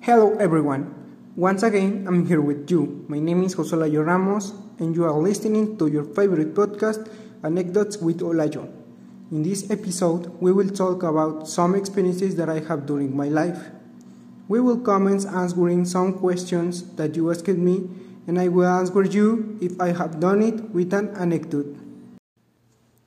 Hello 0.00 0.32
everyone. 0.40 0.94
Once 1.36 1.62
again, 1.62 2.06
I'm 2.08 2.24
here 2.24 2.40
with 2.40 2.70
you. 2.70 3.04
My 3.06 3.18
name 3.18 3.42
is 3.42 3.54
José 3.54 3.76
Olayo 3.76 4.00
Ramos, 4.00 4.54
and 4.78 4.96
you 4.96 5.04
are 5.04 5.12
listening 5.12 5.76
to 5.76 5.86
your 5.88 6.04
favorite 6.04 6.54
podcast, 6.54 7.06
Anecdotes 7.44 7.98
with 7.98 8.20
Olayo. 8.20 8.72
In 9.30 9.42
this 9.42 9.70
episode, 9.70 10.32
we 10.40 10.52
will 10.52 10.70
talk 10.70 11.02
about 11.02 11.46
some 11.46 11.74
experiences 11.74 12.34
that 12.36 12.48
I 12.48 12.60
have 12.60 12.86
during 12.86 13.14
my 13.14 13.28
life. 13.28 13.60
We 14.48 14.60
will 14.60 14.78
comment 14.80 15.26
answering 15.26 15.84
some 15.84 16.14
questions 16.14 16.96
that 16.96 17.14
you 17.14 17.30
asked 17.30 17.48
me, 17.48 17.90
and 18.26 18.40
I 18.40 18.48
will 18.48 18.64
answer 18.66 19.04
you 19.04 19.58
if 19.60 19.78
I 19.78 19.92
have 19.92 20.18
done 20.18 20.40
it 20.40 20.70
with 20.70 20.94
an 20.94 21.12
anecdote. 21.20 21.76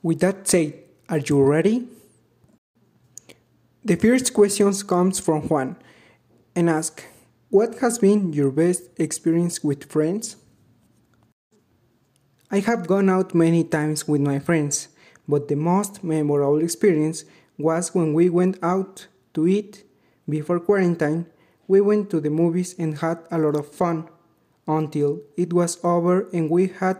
With 0.03 0.19
that 0.19 0.47
said, 0.47 0.77
are 1.09 1.17
you 1.17 1.41
ready? 1.41 1.96
The 3.87 3.95
first 3.95 4.33
question 4.33 4.73
comes 4.85 5.17
from 5.21 5.43
Juan 5.47 5.77
and 6.53 6.69
asks, 6.69 7.05
What 7.47 7.79
has 7.79 7.99
been 7.99 8.33
your 8.33 8.51
best 8.51 8.81
experience 8.97 9.63
with 9.63 9.89
friends? 9.89 10.35
I 12.51 12.59
have 12.59 12.85
gone 12.85 13.07
out 13.09 13.33
many 13.33 13.63
times 13.63 14.05
with 14.05 14.19
my 14.19 14.39
friends, 14.39 14.89
but 15.25 15.47
the 15.47 15.55
most 15.55 16.03
memorable 16.03 16.61
experience 16.61 17.23
was 17.57 17.95
when 17.95 18.13
we 18.13 18.29
went 18.29 18.57
out 18.61 19.07
to 19.35 19.47
eat 19.47 19.85
before 20.27 20.59
quarantine. 20.59 21.27
We 21.65 21.79
went 21.79 22.09
to 22.09 22.19
the 22.19 22.29
movies 22.29 22.75
and 22.77 22.97
had 22.97 23.19
a 23.31 23.37
lot 23.37 23.55
of 23.55 23.71
fun 23.73 24.09
until 24.67 25.21
it 25.37 25.53
was 25.53 25.79
over 25.81 26.27
and 26.33 26.49
we 26.49 26.67
had 26.67 26.99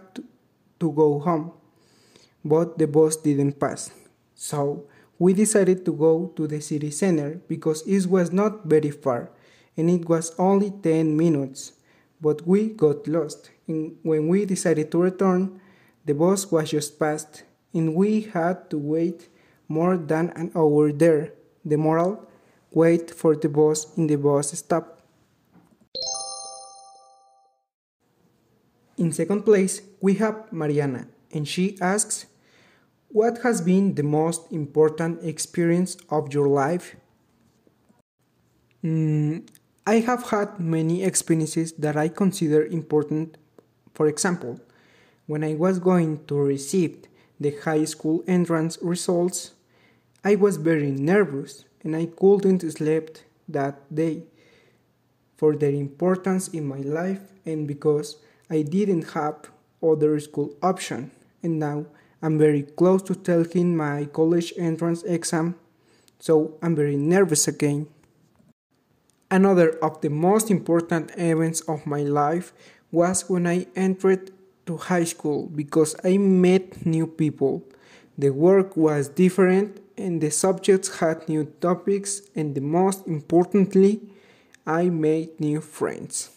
to 0.80 0.92
go 0.94 1.20
home. 1.20 1.52
But 2.46 2.78
the 2.78 2.88
bus 2.88 3.18
didn't 3.18 3.60
pass. 3.60 3.92
So 4.36 4.88
we 5.20 5.34
decided 5.34 5.86
to 5.86 5.94
go 5.94 6.32
to 6.36 6.48
the 6.48 6.62
city 6.62 6.92
center 6.92 7.42
because 7.48 7.82
it 7.88 8.06
was 8.08 8.32
not 8.32 8.66
very 8.66 8.92
far 8.92 9.30
and 9.78 9.90
it 9.90 10.10
was 10.10 10.34
only 10.40 10.72
10 10.72 11.16
minutes. 11.16 11.74
But 12.20 12.48
we 12.48 12.70
got 12.70 13.08
lost, 13.08 13.52
and 13.68 13.96
when 14.02 14.28
we 14.28 14.46
decided 14.46 14.92
to 14.92 14.98
return, 14.98 15.62
the 16.04 16.16
bus 16.16 16.52
was 16.52 16.72
just 16.72 16.98
passed, 16.98 17.44
and 17.74 17.94
we 17.94 18.22
had 18.22 18.72
to 18.72 18.78
wait 18.80 19.30
more 19.68 19.98
than 19.98 20.32
an 20.32 20.52
hour 20.56 20.92
there. 20.92 21.34
The 21.64 21.78
moral 21.78 22.28
wait 22.72 23.12
for 23.12 23.36
the 23.36 23.50
bus 23.50 23.96
in 23.98 24.08
the 24.08 24.16
bus 24.16 24.52
stop. 24.58 25.02
In 28.98 29.12
second 29.12 29.44
place, 29.44 29.82
we 30.02 30.16
have 30.16 30.52
Mariana, 30.52 31.08
and 31.32 31.48
she 31.48 31.78
asks, 31.80 32.26
What 33.10 33.40
has 33.40 33.62
been 33.62 33.96
the 33.96 34.04
most 34.04 34.52
important 34.52 35.24
experience 35.24 35.98
of 36.10 36.34
your 36.34 36.48
life? 36.48 36.96
Mm, 38.84 39.48
I 39.86 40.00
have 40.00 40.30
had 40.30 40.60
many 40.60 41.04
experiences 41.04 41.72
that 41.74 41.96
I 41.96 42.10
consider 42.10 42.66
important. 42.66 43.38
For 43.94 44.08
example, 44.08 44.60
when 45.26 45.44
I 45.44 45.56
was 45.56 45.80
going 45.80 46.26
to 46.26 46.36
receive 46.36 47.06
the 47.40 47.56
high 47.64 47.86
school 47.86 48.24
entrance 48.28 48.78
results, 48.82 49.54
I 50.24 50.36
was 50.36 50.58
very 50.58 50.92
nervous 50.92 51.64
and 51.84 51.96
I 51.96 52.08
couldn't 52.08 52.70
sleep 52.70 53.18
that 53.48 53.94
day 53.94 54.24
for 55.38 55.56
their 55.56 55.72
importance 55.72 56.50
in 56.50 56.66
my 56.68 56.80
life 56.80 57.22
and 57.46 57.66
because 57.68 58.18
I 58.50 58.64
didn't 58.64 59.12
have 59.14 59.50
other 59.82 60.20
school 60.20 60.56
option 60.62 61.12
and 61.42 61.60
now 61.60 61.86
I'm 62.22 62.38
very 62.38 62.64
close 62.64 63.02
to 63.04 63.16
taking 63.16 63.76
my 63.78 64.06
college 64.06 64.54
entrance 64.58 65.04
exam 65.04 65.56
so 66.20 66.58
I'm 66.62 66.76
very 66.76 66.98
nervous 66.98 67.48
again. 67.48 67.88
Another 69.30 69.78
of 69.84 70.02
the 70.02 70.10
most 70.10 70.50
important 70.50 71.12
events 71.18 71.62
of 71.62 71.86
my 71.86 72.02
life 72.02 72.54
was 72.92 73.30
when 73.30 73.46
I 73.46 73.68
entered 73.76 74.32
to 74.66 74.78
high 74.78 75.04
school 75.04 75.48
because 75.48 75.96
I 76.04 76.18
met 76.18 76.86
new 76.86 77.08
people. 77.08 77.64
The 78.18 78.30
work 78.30 78.76
was 78.78 79.10
different 79.10 79.82
and 79.98 80.22
the 80.22 80.32
subjects 80.32 81.00
had 81.00 81.28
new 81.28 81.46
topics 81.62 82.22
and 82.36 82.56
the 82.56 82.62
most 82.62 83.06
importantly, 83.06 84.02
I 84.66 84.90
made 84.90 85.40
new 85.40 85.62
friends. 85.62 86.30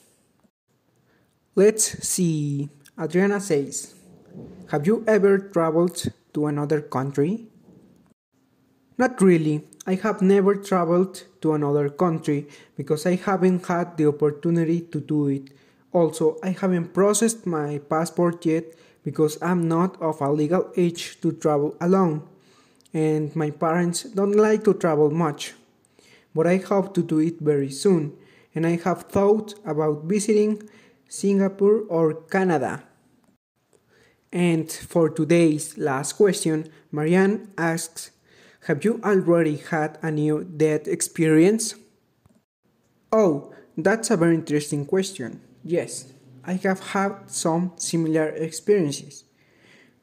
Let's 1.54 2.06
see. 2.06 2.68
Adriana 2.98 3.40
says, 3.40 3.94
Have 4.70 4.86
you 4.86 5.04
ever 5.06 5.38
traveled 5.38 6.12
to 6.34 6.46
another 6.46 6.80
country? 6.80 7.46
Not 8.98 9.20
really. 9.20 9.64
I 9.86 9.94
have 9.94 10.20
never 10.22 10.54
traveled 10.54 11.24
to 11.40 11.54
another 11.54 11.88
country 11.88 12.46
because 12.76 13.06
I 13.06 13.16
haven't 13.16 13.66
had 13.66 13.96
the 13.96 14.06
opportunity 14.06 14.82
to 14.92 15.00
do 15.00 15.28
it. 15.28 15.50
Also, 15.92 16.36
I 16.42 16.50
haven't 16.50 16.94
processed 16.94 17.46
my 17.46 17.78
passport 17.78 18.44
yet 18.46 18.74
because 19.02 19.38
I'm 19.42 19.66
not 19.66 20.00
of 20.00 20.20
a 20.20 20.30
legal 20.30 20.70
age 20.76 21.20
to 21.22 21.32
travel 21.32 21.74
alone, 21.80 22.28
and 22.92 23.34
my 23.34 23.50
parents 23.50 24.04
don't 24.04 24.36
like 24.36 24.64
to 24.64 24.74
travel 24.74 25.10
much. 25.10 25.54
But 26.34 26.46
I 26.46 26.58
hope 26.58 26.94
to 26.94 27.02
do 27.02 27.18
it 27.18 27.40
very 27.40 27.70
soon, 27.70 28.12
and 28.54 28.66
I 28.66 28.76
have 28.84 29.04
thought 29.04 29.54
about 29.64 30.04
visiting 30.04 30.68
Singapore 31.08 31.82
or 31.88 32.14
Canada. 32.14 32.84
And 34.32 34.70
for 34.70 35.10
today's 35.10 35.76
last 35.76 36.12
question, 36.12 36.68
Marianne 36.92 37.50
asks 37.58 38.12
have 38.64 38.84
you 38.84 39.00
already 39.02 39.56
had 39.56 39.98
a 40.02 40.10
new 40.10 40.44
death 40.44 40.86
experience? 40.86 41.74
Oh, 43.10 43.54
that's 43.76 44.10
a 44.10 44.16
very 44.16 44.34
interesting 44.34 44.84
question. 44.84 45.40
Yes, 45.64 46.12
I 46.44 46.54
have 46.54 46.80
had 46.80 47.30
some 47.30 47.72
similar 47.76 48.28
experiences. 48.28 49.24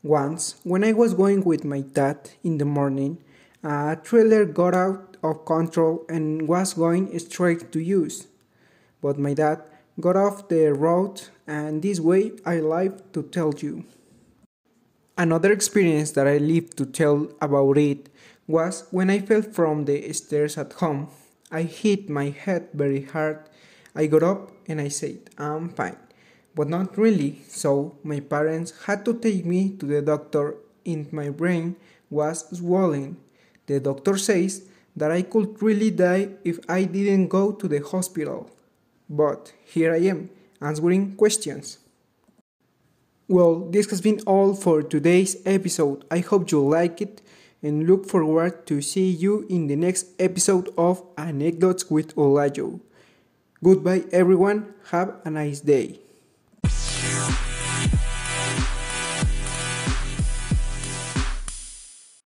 Once, 0.01 0.55
when 0.63 0.83
I 0.83 0.93
was 0.93 1.13
going 1.13 1.43
with 1.43 1.63
my 1.63 1.81
dad 1.81 2.31
in 2.43 2.57
the 2.57 2.65
morning, 2.65 3.23
a 3.63 3.97
trailer 4.01 4.43
got 4.43 4.73
out 4.73 5.17
of 5.23 5.45
control 5.45 6.05
and 6.09 6.47
was 6.47 6.73
going 6.73 7.17
straight 7.19 7.71
to 7.71 7.79
use. 7.79 8.27
But 9.01 9.19
my 9.19 9.35
dad 9.35 9.61
got 9.99 10.15
off 10.15 10.47
the 10.49 10.73
road, 10.73 11.21
and 11.45 11.81
this 11.81 11.99
way 11.99 12.31
I 12.45 12.59
live 12.59 13.11
to 13.13 13.23
tell 13.23 13.53
you. 13.57 13.85
Another 15.19 15.51
experience 15.51 16.11
that 16.11 16.27
I 16.27 16.37
live 16.37 16.75
to 16.75 16.85
tell 16.85 17.27
about 17.41 17.79
it 17.79 18.07
was 18.45 18.85
when 18.91 19.09
I 19.09 19.17
fell 19.17 19.41
from 19.41 19.85
the 19.85 20.13
stairs 20.13 20.59
at 20.59 20.73
home. 20.73 21.09
I 21.49 21.63
hit 21.63 22.07
my 22.07 22.29
head 22.29 22.69
very 22.71 23.01
hard. 23.01 23.39
I 23.95 24.05
got 24.05 24.21
up 24.21 24.51
and 24.67 24.79
I 24.79 24.89
said, 24.89 25.31
I'm 25.39 25.69
fine. 25.69 25.97
But 26.53 26.69
not 26.69 26.99
really, 26.99 27.41
so 27.47 27.97
my 28.03 28.19
parents 28.19 28.85
had 28.85 29.05
to 29.05 29.15
take 29.15 29.43
me 29.43 29.71
to 29.79 29.87
the 29.87 30.03
doctor 30.03 30.53
and 30.85 31.11
my 31.11 31.31
brain 31.31 31.77
was 32.11 32.45
swollen. 32.55 33.17
The 33.65 33.79
doctor 33.79 34.19
says 34.19 34.69
that 34.95 35.11
I 35.11 35.23
could 35.23 35.59
really 35.63 35.89
die 35.89 36.29
if 36.43 36.59
I 36.69 36.83
didn't 36.83 37.29
go 37.29 37.53
to 37.53 37.67
the 37.67 37.79
hospital. 37.79 38.51
But 39.09 39.51
here 39.65 39.93
I 39.93 40.01
am, 40.13 40.29
answering 40.61 41.15
questions. 41.15 41.79
Well, 43.27 43.69
this 43.69 43.89
has 43.89 43.99
been 43.99 44.21
all 44.25 44.53
for 44.53 44.81
today's 44.81 45.35
episode. 45.45 46.05
I 46.09 46.19
hope 46.19 46.49
you 46.49 46.65
like 46.65 47.01
it 47.01 47.21
and 47.61 47.85
look 47.85 48.07
forward 48.07 48.65
to 48.67 48.81
see 48.81 49.09
you 49.09 49.45
in 49.49 49.67
the 49.67 49.75
next 49.75 50.07
episode 50.17 50.69
of 50.77 51.03
Anecdotes 51.17 51.89
with 51.91 52.15
Olayo. 52.15 52.79
Goodbye 53.61 54.05
everyone, 54.13 54.73
have 54.91 55.19
a 55.25 55.29
nice 55.29 55.59
day. 55.59 56.06